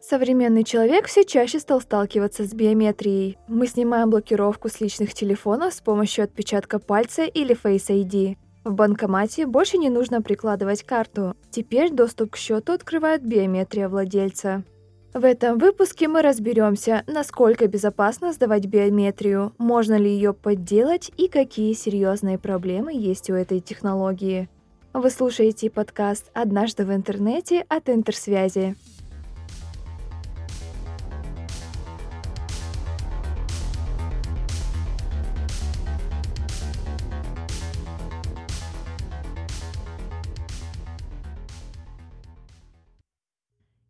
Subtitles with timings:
[0.00, 3.36] Современный человек все чаще стал сталкиваться с биометрией.
[3.48, 8.36] Мы снимаем блокировку с личных телефонов с помощью отпечатка пальца или Face ID.
[8.64, 11.34] В банкомате больше не нужно прикладывать карту.
[11.50, 14.62] Теперь доступ к счету открывает биометрия владельца.
[15.14, 21.72] В этом выпуске мы разберемся, насколько безопасно сдавать биометрию, можно ли ее подделать и какие
[21.72, 24.48] серьезные проблемы есть у этой технологии.
[24.92, 28.76] Вы слушаете подкаст «Однажды в интернете» от Интерсвязи.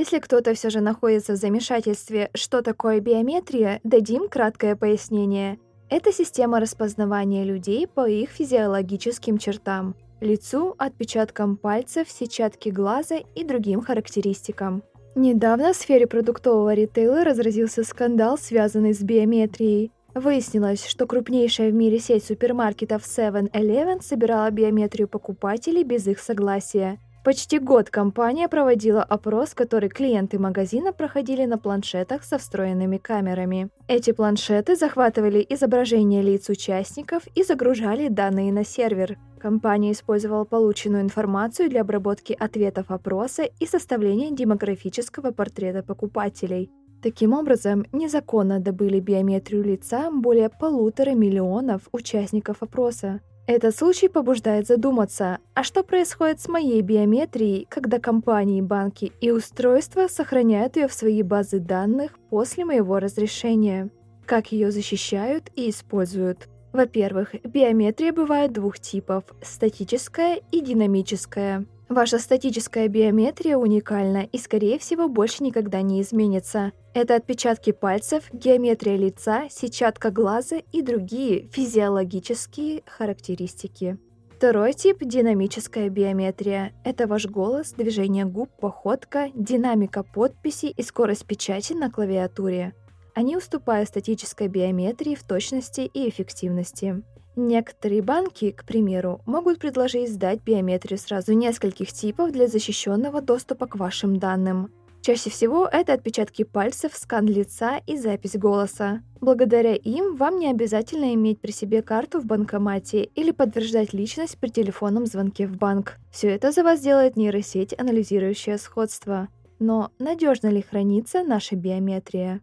[0.00, 5.58] Если кто-то все же находится в замешательстве, что такое биометрия, дадим краткое пояснение.
[5.90, 13.82] Это система распознавания людей по их физиологическим чертам, лицу, отпечаткам пальцев, сетчатке глаза и другим
[13.82, 14.82] характеристикам.
[15.16, 19.92] Недавно в сфере продуктового ритейла разразился скандал, связанный с биометрией.
[20.14, 27.58] Выяснилось, что крупнейшая в мире сеть супермаркетов 7-Eleven собирала биометрию покупателей без их согласия– Почти
[27.58, 33.68] год компания проводила опрос, который клиенты магазина проходили на планшетах со встроенными камерами.
[33.88, 39.18] Эти планшеты захватывали изображения лиц участников и загружали данные на сервер.
[39.38, 46.70] Компания использовала полученную информацию для обработки ответов опроса и составления демографического портрета покупателей.
[47.02, 53.20] Таким образом, незаконно добыли биометрию лица более полутора миллионов участников опроса.
[53.46, 60.06] Этот случай побуждает задуматься, а что происходит с моей биометрией, когда компании, банки и устройства
[60.08, 63.90] сохраняют ее в свои базы данных после моего разрешения?
[64.24, 66.48] Как ее защищают и используют?
[66.72, 71.66] Во-первых, биометрия бывает двух типов– статическая и динамическая.
[71.88, 76.70] Ваша статическая биометрия уникальна и, скорее всего, больше никогда не изменится.
[76.92, 83.96] Это отпечатки пальцев, геометрия лица, сетчатка глаза и другие физиологические характеристики.
[84.36, 86.72] Второй тип– динамическая биометрия.
[86.82, 92.74] Это ваш голос, движение губ, походка, динамика подписи и скорость печати на клавиатуре.
[93.14, 97.02] Они уступают статической биометрии в точности и эффективности.
[97.36, 103.76] Некоторые банки, к примеру, могут предложить сдать биометрию сразу нескольких типов для защищенного доступа к
[103.76, 104.72] вашим данным.
[105.02, 109.02] Чаще всего это отпечатки пальцев, скан лица и запись голоса.
[109.20, 114.48] Благодаря им вам не обязательно иметь при себе карту в банкомате или подтверждать личность при
[114.48, 115.96] телефонном звонке в банк.
[116.10, 119.28] Все это за вас делает нейросеть, анализирующая сходство.
[119.58, 122.42] Но надежно ли хранится наша биометрия?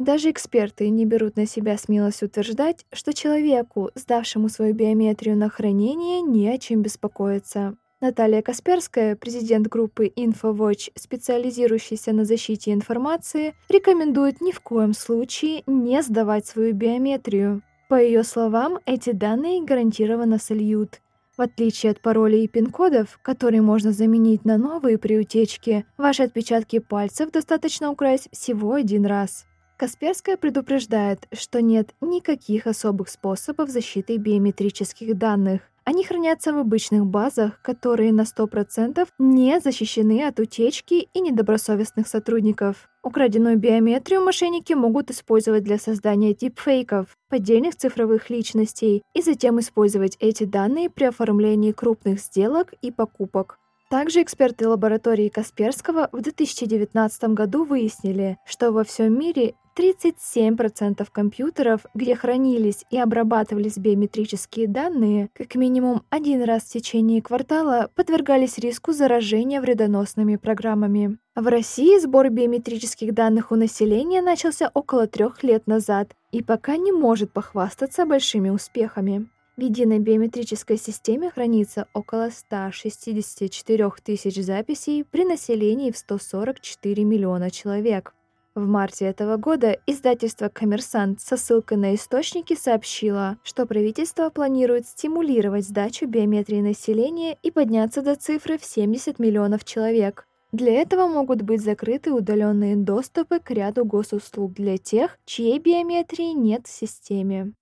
[0.00, 6.22] Даже эксперты не берут на себя смелость утверждать, что человеку, сдавшему свою биометрию на хранение,
[6.22, 7.76] не о чем беспокоиться.
[8.02, 16.02] Наталья Касперская, президент группы InfoWatch, специализирующейся на защите информации, рекомендует ни в коем случае не
[16.02, 17.62] сдавать свою биометрию.
[17.88, 21.00] По ее словам, эти данные гарантированно сольют.
[21.36, 26.80] В отличие от паролей и пин-кодов, которые можно заменить на новые при утечке, ваши отпечатки
[26.80, 29.46] пальцев достаточно украсть всего один раз.
[29.76, 35.71] Касперская предупреждает, что нет никаких особых способов защиты биометрических данных.
[35.84, 42.88] Они хранятся в обычных базах, которые на 100% не защищены от утечки и недобросовестных сотрудников.
[43.02, 50.44] Украденную биометрию мошенники могут использовать для создания дипфейков, поддельных цифровых личностей, и затем использовать эти
[50.44, 53.58] данные при оформлении крупных сделок и покупок.
[53.90, 62.14] Также эксперты лаборатории Касперского в 2019 году выяснили, что во всем мире 37% компьютеров, где
[62.14, 69.60] хранились и обрабатывались биометрические данные, как минимум один раз в течение квартала подвергались риску заражения
[69.60, 71.18] вредоносными программами.
[71.34, 76.92] В России сбор биометрических данных у населения начался около трех лет назад и пока не
[76.92, 79.28] может похвастаться большими успехами.
[79.56, 88.14] В единой биометрической системе хранится около 164 тысяч записей при населении в 144 миллиона человек.
[88.54, 95.66] В марте этого года издательство «Коммерсант» со ссылкой на источники сообщило, что правительство планирует стимулировать
[95.66, 100.26] сдачу биометрии населения и подняться до цифры в 70 миллионов человек.
[100.52, 106.66] Для этого могут быть закрыты удаленные доступы к ряду госуслуг для тех, чьей биометрии нет
[106.66, 107.54] в системе.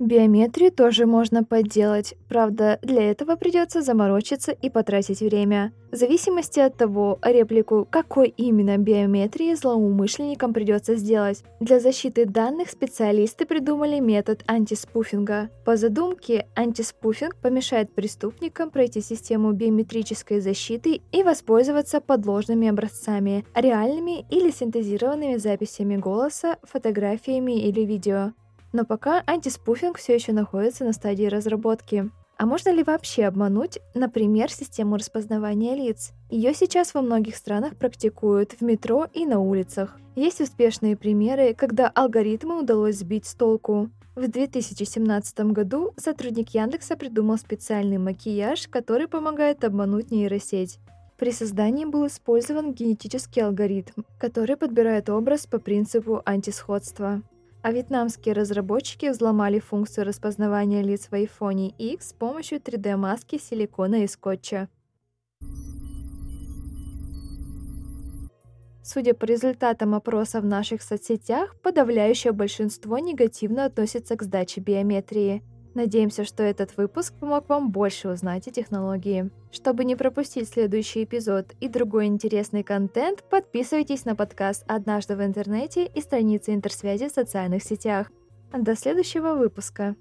[0.00, 5.74] Биометрию тоже можно подделать, правда, для этого придется заморочиться и потратить время.
[5.92, 11.44] В зависимости от того, реплику какой именно биометрии злоумышленникам придется сделать.
[11.60, 15.50] Для защиты данных специалисты придумали метод антиспуфинга.
[15.66, 24.50] По задумке, антиспуфинг помешает преступникам пройти систему биометрической защиты и воспользоваться подложными образцами, реальными или
[24.50, 28.32] синтезированными записями голоса, фотографиями или видео.
[28.72, 32.10] Но пока антиспуфинг все еще находится на стадии разработки.
[32.36, 36.12] А можно ли вообще обмануть, например, систему распознавания лиц?
[36.30, 39.98] Ее сейчас во многих странах практикуют в метро и на улицах.
[40.16, 43.90] Есть успешные примеры, когда алгоритмы удалось сбить с толку.
[44.16, 50.78] В 2017 году сотрудник Яндекса придумал специальный макияж, который помогает обмануть нейросеть.
[51.18, 57.20] При создании был использован генетический алгоритм, который подбирает образ по принципу антисходства.
[57.62, 64.06] А вьетнамские разработчики взломали функцию распознавания лиц в iPhone X с помощью 3D-маски силикона и
[64.06, 64.68] скотча.
[68.82, 75.42] Судя по результатам опроса в наших соцсетях, подавляющее большинство негативно относится к сдаче биометрии.
[75.74, 79.30] Надеемся, что этот выпуск помог вам больше узнать о технологии.
[79.52, 85.86] Чтобы не пропустить следующий эпизод и другой интересный контент, подписывайтесь на подкаст «Однажды в интернете»
[85.86, 88.10] и страницы интерсвязи в социальных сетях.
[88.52, 89.94] До следующего выпуска!